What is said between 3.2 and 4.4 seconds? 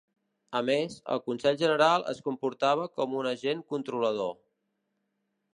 un agent controlador.